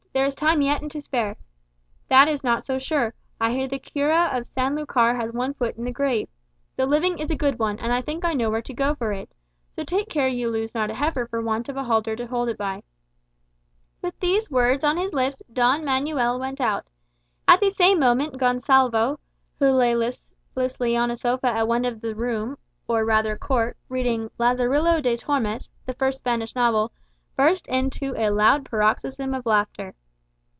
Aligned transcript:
There 0.13 0.25
is 0.25 0.35
time 0.35 0.61
yet 0.61 0.81
and 0.81 0.91
to 0.91 0.99
spare." 0.99 1.37
"That 2.09 2.27
is 2.27 2.43
not 2.43 2.65
so 2.65 2.77
sure. 2.77 3.13
I 3.39 3.51
hear 3.53 3.69
the 3.69 3.79
cura 3.79 4.29
of 4.33 4.45
San 4.45 4.75
Lucar 4.75 5.15
has 5.15 5.31
one 5.31 5.53
foot 5.53 5.77
in 5.77 5.85
the 5.85 5.91
grave. 5.93 6.27
The 6.75 6.85
living 6.85 7.17
is 7.17 7.31
a 7.31 7.35
good 7.35 7.57
one, 7.59 7.79
and 7.79 7.93
I 7.93 8.01
think 8.01 8.25
I 8.25 8.33
know 8.33 8.49
where 8.49 8.61
to 8.61 8.73
go 8.73 8.93
for 8.93 9.13
it. 9.13 9.31
So 9.73 9.85
take 9.85 10.09
care 10.09 10.27
you 10.27 10.49
lose 10.51 10.73
not 10.75 10.91
a 10.91 10.95
heifer 10.95 11.27
for 11.27 11.39
want 11.41 11.69
of 11.69 11.77
a 11.77 11.85
halter 11.85 12.17
to 12.17 12.27
hold 12.27 12.49
it 12.49 12.57
by." 12.57 12.83
With 14.01 14.19
these 14.19 14.51
words 14.51 14.83
on 14.83 14.97
his 14.97 15.13
lips, 15.13 15.41
Don 15.53 15.85
Manuel 15.85 16.37
went 16.37 16.59
out. 16.59 16.87
At 17.47 17.61
the 17.61 17.69
same 17.69 17.97
moment 17.97 18.37
Gonsalvo, 18.37 19.17
who 19.59 19.71
lay 19.71 19.95
listlessly 19.95 20.97
on 20.97 21.09
a 21.09 21.15
sofa 21.15 21.47
at 21.53 21.69
one 21.69 21.85
end 21.85 21.95
of 21.95 22.01
the 22.01 22.15
room, 22.15 22.57
or 22.85 23.05
rather 23.05 23.37
court, 23.37 23.77
reading 23.87 24.29
"Lazarillo 24.37 25.01
de 25.01 25.15
Tormes," 25.15 25.69
the 25.85 25.93
first 25.93 26.17
Spanish 26.17 26.53
novel, 26.53 26.91
burst 27.37 27.65
into 27.69 28.13
a 28.17 28.29
loud 28.29 28.65
paroxysm 28.65 29.33
of 29.33 29.45
laughter. 29.45 29.95